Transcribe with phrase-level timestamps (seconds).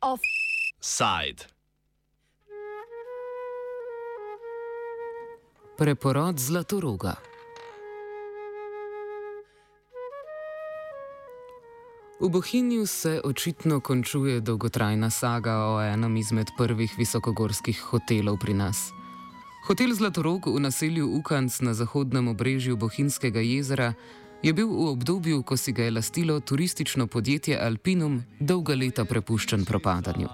[0.00, 1.46] Offside.
[5.78, 7.14] Preporod Zlatoroga.
[12.20, 19.03] V Bohinju se očitno končuje dolgotrajna saga o enem izmed prvih visokogorskih hotelov pri nas.
[19.64, 23.94] Hotel Zlatorog v naselju Ukanc na zahodnem obrežju Bohinjskega jezera
[24.42, 29.64] je bil v obdobju, ko si ga je lastilo turistično podjetje Alpinum, dolga leta prepuščen
[29.64, 30.28] propadanju.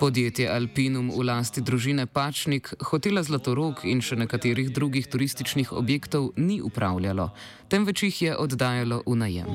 [0.00, 6.62] Podjetje Alpinum v lasti družine Pačnik, hotela Zlatorog in še nekaterih drugih turističnih objektov ni
[6.64, 7.30] upravljalo,
[7.68, 9.52] temveč jih je oddajalo v najem.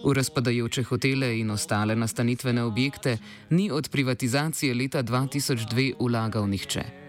[0.00, 3.18] V razpadajoče hotele in ostale nastanitvene objekte
[3.50, 7.03] ni od privatizacije leta 2002 vlagal nihče.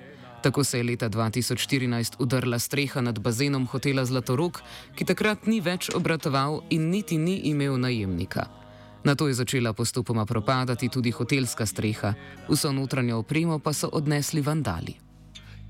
[0.45, 4.61] Tako se je leta 2014 udrla streha nad bazenom hotela Zlatorog,
[4.95, 8.45] ki takrat ni več obratoval in niti ni imel najemnika.
[9.03, 12.13] Na to je začela postopoma propadati tudi hotelska streha,
[12.49, 14.93] vso notranjo opremo pa so odnesli vandali.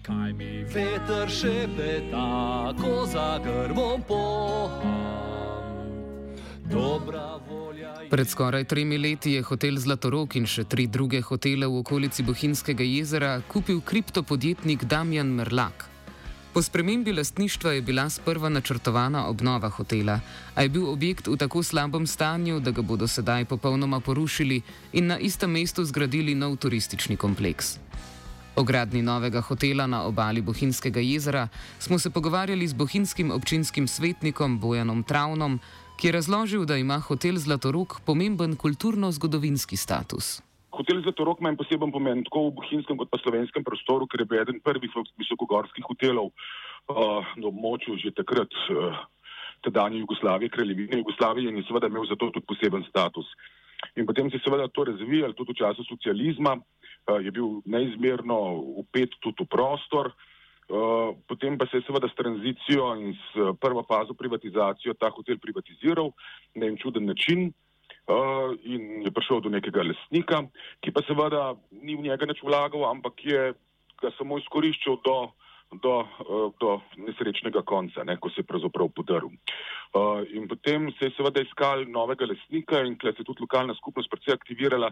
[0.04, 4.95] Kaj mi veter še peta, ko za grvom poham?
[8.16, 12.86] Pred skoraj tremi leti je hotel Zlatorog in še tri druge hotele v okolici Bohinjskega
[12.88, 15.84] jezera kupil kriptopodjetnik Damjan Merlak.
[16.54, 20.22] Po spremembi lastništva je bila sprva načrtovana obnova hotela,
[20.56, 24.62] a je bil objekt v tako slabem stanju, da ga bodo sedaj popolnoma porušili
[24.94, 27.80] in na istem mestu zgradili nov turistični kompleks.
[28.56, 31.50] O gradni novega hotela na obali Bohinjskega jezera
[31.80, 35.60] smo se pogovarjali z bohinjskim občinskim svetnikom Bojanom Travnom,
[35.98, 40.42] ki je razložil, da ima hotel Zlatorog pomemben kulturno-zgodovinski status.
[40.76, 44.42] Hotel Zlatorog ima poseben pomen tako v bohinjskem kot pa slovenskem prostoru, ker je bil
[44.42, 49.00] eden prvih visokogorskih hotelov uh, na območju že takrat uh,
[49.64, 53.32] tedanje Jugoslavije, kraljevine Jugoslavije in je seveda imel zato tudi poseben status.
[53.96, 58.60] In potem se je seveda to razvijalo tudi v času socializma, uh, je bil neizmerno
[58.84, 60.35] upet tudi v prostor, uh,
[61.28, 66.12] potem pa se je seveda s tranzicijo in s prvo fazo privatizacijo ta hotel privatiziral
[66.56, 67.54] na en čuden način.
[68.06, 70.44] Uh, in je prišel do nekega lesnika,
[70.78, 73.54] ki pa seveda ni v njega nič vlagal, ampak je
[74.02, 75.16] ga samo izkoriščal do,
[75.82, 79.34] do, uh, do nesrečnega konca, ne, ko se je pravzaprav podaril.
[79.96, 83.74] Uh, in potem se je seveda iskal novega lesnika in kle se je tudi lokalna
[83.80, 84.92] skupnost predvsej aktivirala,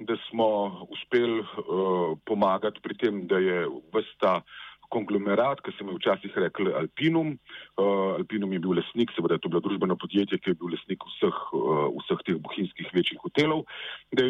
[0.00, 0.48] da smo
[0.92, 3.64] uspeli uh, pomagati pri tem, da je
[3.96, 4.40] vsta
[4.90, 7.34] konglomerat, ki se mu je včasih rekel Alpinum.
[7.78, 11.06] Uh, Alpinum je bil lesnik, seveda je to bilo družbeno podjetje, ki je bil lesnik
[11.12, 13.64] vseh, uh, vseh teh bohinjskih večjih hotelov.
[14.16, 14.26] Da,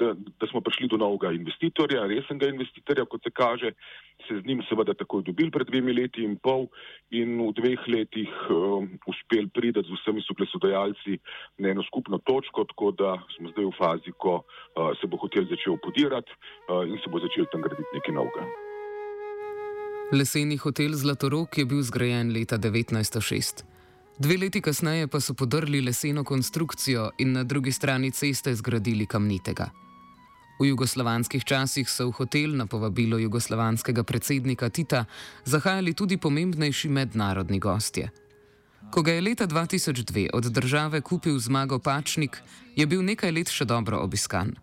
[0.00, 3.72] da, da smo prišli do novega investitorja, resnega investitorja, kot se kaže,
[4.28, 6.68] se z njim seveda takoj dobili pred dvemi leti in pol
[7.10, 11.18] in v dveh letih uh, uspeli pridati z vsemi soglasodajalci
[11.58, 15.48] na eno skupno točko, tako da smo zdaj v fazi, ko uh, se bo hotel
[15.50, 16.30] začel podirati
[16.68, 18.53] uh, in se bo začel tam graditi nekaj novega.
[20.12, 23.64] Leseni hotel Zlatorog je bil zgrajen leta 1906.
[24.18, 29.70] Dve leti kasneje pa so podrli leseno konstrukcijo in na drugi strani ceste zgradili kamnitega.
[30.60, 35.04] V jugoslovanskih časih so v hotel na povabilo jugoslovanskega predsednika Tita
[35.44, 38.10] zahajali tudi pomembnejši mednarodni gostje.
[38.90, 42.42] Ko ga je leta 2002 od države kupil zmago Pačnik,
[42.76, 44.54] je bil nekaj let še dobro obiskan.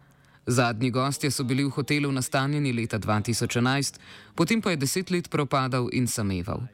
[0.46, 4.00] Zadnji gostje so bili v hotelu nastanjeni leta 2011,
[4.36, 6.66] potem pa je deset let propadal in sameval.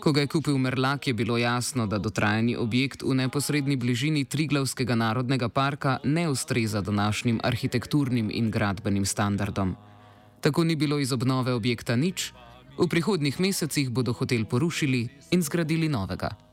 [0.00, 4.94] Ko ga je kupil Merlak, je bilo jasno, da dotrajani objekt v neposrednji bližini Triglavskega
[4.94, 9.76] narodnega parka ne ustreza današnjim arhitekturnim in gradbenim standardom.
[10.40, 12.32] Tako ni bilo iz obnove objekta nič,
[12.78, 16.47] v prihodnih mesecih bodo hotel porušili in zgradili novega.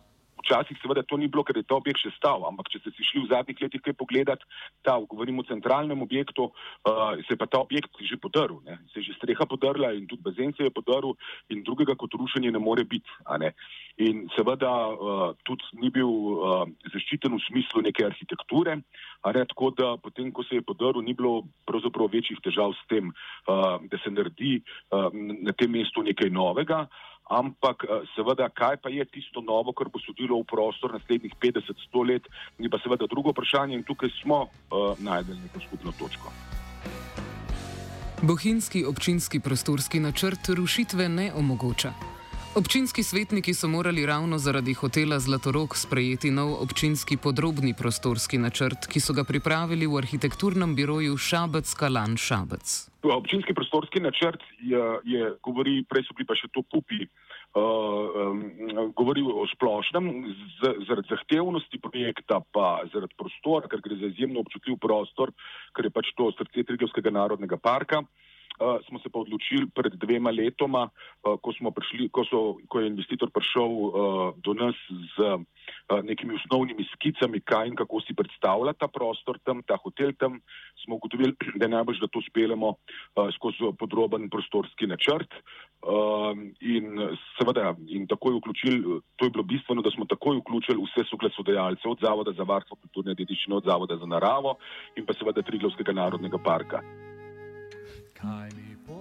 [0.45, 3.05] Včasih seveda to ni bilo, ker je ta objekt še stal, ampak če ste si
[3.07, 4.45] šli v zadnjih letih kaj pogledati,
[4.85, 8.77] ta, govorimo o centralnem objektu, uh, se je pa ta objekt že podaril, ne?
[8.93, 11.17] se je že streha podarila in tudi bazen se je podaril
[11.49, 13.09] in drugega kot rušenje ne more biti.
[13.41, 13.55] Ne?
[13.97, 19.45] In seveda uh, tudi ni bil uh, zaščiten v smislu neke arhitekture, ne?
[19.49, 23.09] tako da potem, ko se je podaril, ni bilo pravzaprav večjih težav s tem,
[23.49, 25.09] uh, da se naredi uh,
[25.41, 26.85] na tem mestu nekaj novega
[27.29, 32.07] ampak eh, seveda, kaj pa je tisto novo, kar bo sodilo v prostor naslednjih 50-100
[32.09, 32.27] let,
[32.57, 36.31] ni pa seveda drugo vprašanje in tukaj smo uh, najdeli neko skupno točko.
[38.21, 41.93] Bohinjski občinski prostorski načrt rušitve ne omogoča.
[42.55, 48.99] Občinski svetniki so morali ravno zaradi hotela Zlatorog sprejeti nov občinski podrobni prostorski načrt, ki
[48.99, 52.94] so ga pripravili v arhitekturnem biroju Šabec Kalan Šabec.
[53.13, 58.41] Občinski prostorski načrt je, je govori, prej so bili pa še to pupi, uh, um,
[58.97, 60.09] govori o splošnem,
[60.57, 65.33] z, zaradi zahtevnosti projekta, pa zaradi prostora, ker gre za izjemno občutljiv prostor,
[65.77, 68.01] ker je pač to srce Triglavskega narodnega parka.
[68.01, 68.24] Uh,
[68.87, 73.29] smo se pa odločili pred dvema letoma, uh, ko, prišli, ko, so, ko je investitor
[73.31, 73.93] prišel uh,
[74.39, 74.75] do nas
[75.15, 75.41] z uh,
[76.03, 80.39] nekimi osnovnimi skicami, kaj in kako si predstavlja ta prostor tam, ta hotel tam,
[80.83, 85.31] smo ugotovili, da je najbolj, da to speljemo uh, skozi podroben prostorski načrt.
[85.85, 86.33] Uh,
[86.65, 86.97] in
[87.37, 91.99] seveda, in takoj vključili, to je bilo bistveno, da smo takoj vključili vse soglasodajalce, od
[92.01, 94.57] Zavoda za varstvo kulturne dediščine, od Zavoda za naravo
[94.97, 96.81] in pa seveda Triglavskega narodnega parka.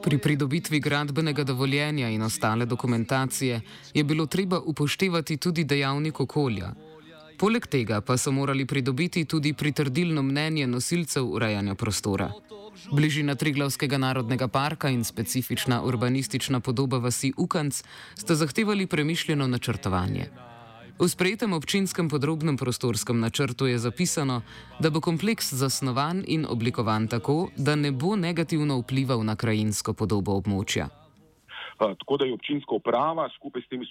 [0.03, 3.61] Pri pridobitvi gradbenega dovoljenja in ostale dokumentacije
[3.95, 6.75] je bilo treba upoštevati tudi dejavnik okolja.
[7.39, 12.31] Poleg tega pa so morali pridobiti tudi pritrdilno mnenje nosilcev urejanja prostora.
[12.93, 17.83] Bližina Triglavskega narodnega parka in specifična urbanistična podoba vasi Ukanc
[18.15, 20.29] sta zahtevali premišljeno načrtovanje.
[20.95, 24.47] V sprejetem občinskem podrobnem prostorskem načrtu je zapisano,
[24.79, 30.39] da bo kompleks zasnovan in oblikovan tako, da ne bo negativno vplival na krajinsko podobo
[30.39, 30.87] območja.
[31.75, 33.87] Uh, tako da je občinska uprava skupaj s temi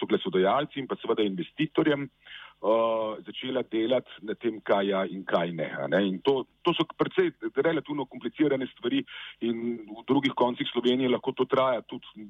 [0.00, 5.70] soglasodajalci in pa seveda investitorjem uh, začela delati na tem, kaj je in kaj ne.
[5.94, 6.00] ne?
[6.08, 9.04] In to, to so precej relativno komplicirane stvari
[9.46, 12.26] in v drugih koncih Slovenije lahko to traja tudi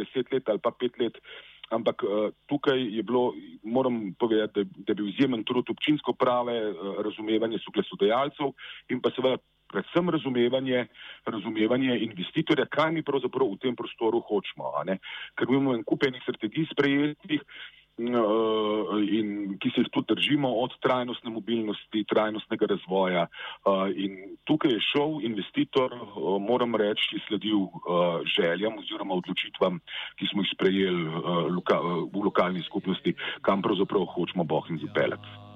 [0.00, 1.20] deset let ali pa pet let.
[1.70, 6.56] Ampak uh, tukaj je bilo, moram povedati, da, da je bil izjemen trud občinsko prave,
[6.70, 8.52] uh, razumevanje soglasodajalcev
[8.88, 9.36] in pa seveda
[9.68, 10.86] predvsem razumevanje,
[11.28, 14.72] razumevanje investitorja, kaj mi pravzaprav v tem prostoru hočemo.
[15.36, 21.30] Ker imamo en kupenih strategij sprejetih, Eh, in ki se jih tudi držimo od trajnostne
[21.30, 23.26] mobilnosti, trajnostnega razvoja.
[23.26, 24.12] Eh, in
[24.44, 27.66] tukaj je šel investitor, eh, moram reči, sledil
[28.36, 29.80] željam oziroma odločitvam,
[30.18, 31.04] ki smo jih sprejeli
[32.12, 35.48] v lokalni skupnosti, kam pravzaprav hočemo boh in zapeljati.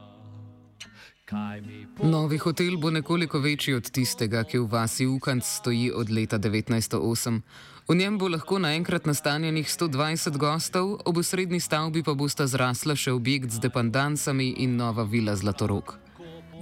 [2.03, 7.41] Novi hotel bo nekoliko večji od tistega, ki v vasi Ukanc stoji od leta 1908.
[7.89, 13.11] V njem bo lahko naenkrat nastanjenih 120 gostov, ob srednji stavbi pa bosta zrasla še
[13.11, 15.99] objekt z dependancami in nova vila Zlatorok.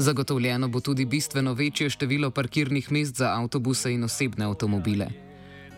[0.01, 5.11] Zagotovljeno bo tudi bistveno večje število parkirnih mest za avtobuse in osebne avtomobile.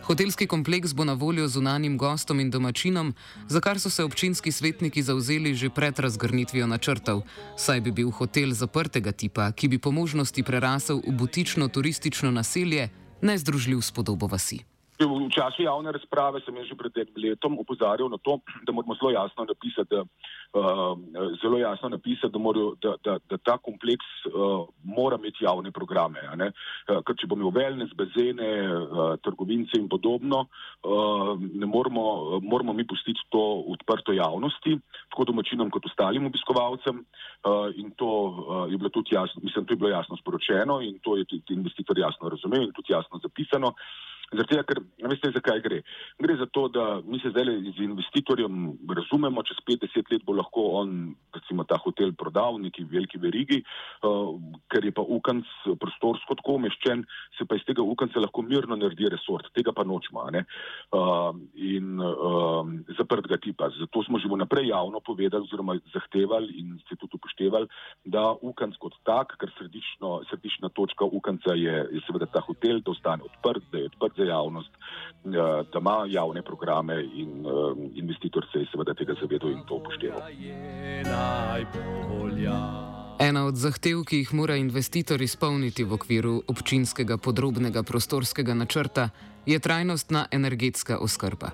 [0.03, 3.13] Hotelski kompleks bo na voljo zunanjim gostom in domačinom,
[3.47, 7.23] za kar so se občinski svetniki zauzeli že pred razgrnitvijo načrtov,
[7.57, 12.89] saj bi bil hotel zaprtega tipa, ki bi po možnosti prerasel v butično turistično naselje,
[13.21, 14.63] nezdružljiv s podobo vasi.
[14.93, 19.09] V času javne razprave sem že pred enim letom upozarjal na to, da moramo zelo
[19.09, 20.05] jasno napisati, da,
[20.53, 20.93] uh,
[21.41, 26.21] zelo jasno napisati, da, morajo, da, da, da ta kompleks uh, mora imeti javne programe.
[26.21, 30.45] Uh, ker če bomo imeli wellness, bazene, uh, trgovince in podobno,
[30.85, 34.77] uh, ne moramo, moramo mi pustiti to odprto javnosti,
[35.09, 37.01] tako domačinom kot ostalim obiskovalcem.
[37.43, 41.01] Uh, in to uh, je bilo tudi jasno, mislim, to je bilo jasno sporočeno in
[41.01, 43.73] to je tudi investitor jasno razumel in tudi jasno zapisano.
[44.33, 44.81] Zaradi tega, ker
[45.11, 45.81] veste, zakaj gre.
[46.21, 47.45] Gre za to, da mi se zdaj
[47.77, 51.13] z investitorjem razumemo, čez 50 let bo lahko on,
[51.43, 53.61] recimo, ta hotel prodal neki veliki verigi,
[54.07, 54.33] uh,
[54.71, 55.45] ker je pa ukanc
[55.79, 57.03] prostorsko tako umeščen,
[57.37, 59.51] se pa iz tega ukanca lahko mirno naredi resort.
[59.53, 60.23] Tega pa nočemo.
[60.23, 62.63] Uh, in uh,
[62.97, 63.69] zaprtega tipa.
[63.75, 67.67] Zato smo že vnaprej javno povedali oziroma zahtevali in ste tudi upoštevali,
[68.05, 72.91] da ukanc kot tak, ker sredično, središčna točka ukanca je, je seveda ta hotel, da
[72.91, 77.51] ostane odprt, da je odprt za javnost, eh, da ima javne programe in eh,
[77.99, 80.21] investitor se je seveda tega zavedal in to upošteval.
[83.23, 89.09] Ena od zahtev, ki jih mora investitor izpolniti v okviru občinskega podrobnega prostorskega načrta,
[89.45, 91.51] je trajnostna energetska oskrba.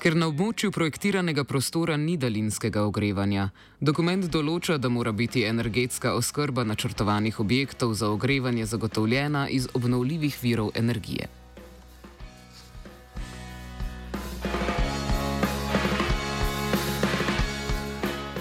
[0.00, 6.64] Ker na območju projektiranega prostora ni daljinskega ogrevanja, dokument določa, da mora biti energetska oskrba
[6.64, 11.28] načrtovanih objektov za ogrevanje zagotovljena iz obnovljivih virov energije.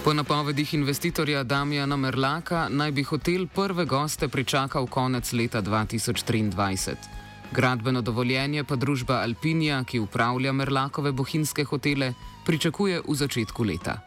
[0.10, 6.96] Po napovedih investitorja Damjana Merlaka naj bi hotel prve goste pričakal konec leta 2023.
[7.52, 12.14] Gradbeno dovoljenje pa družba Alpinija, ki upravlja Merlakove bohinjske hotele,
[12.46, 14.00] pričakuje v začetku leta.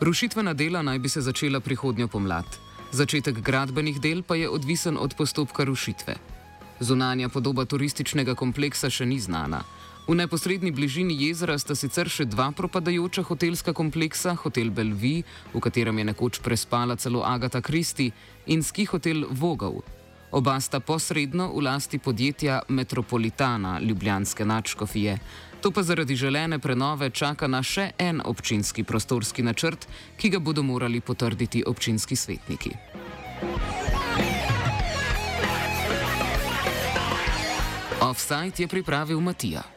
[0.00, 2.44] Rušitvena dela naj bi se začela prihodnjo pomlad.
[2.92, 6.14] Začetek gradbenih del pa je odvisen od postopka rušitve.
[6.80, 9.64] Zunanja podoba turističnega kompleksa še ni znana.
[10.06, 15.22] V neposrednji bližini jezera sta sicer še dva propadajoča hotelska kompleksa, hotel Belvi,
[15.54, 18.10] v katerem je nekoč prespala celo Agata Kristi,
[18.52, 19.80] in ski hotel Vogel.
[20.36, 25.18] Oba sta posredno v lasti podjetja Metropolitana Ljubljanske načkofije.
[25.64, 29.88] To pa zaradi želene prenove čaka na še en občinski prostorski načrt,
[30.20, 32.76] ki ga bodo morali potrditi občinski svetniki.
[38.04, 39.73] Offside je pripravil Matija.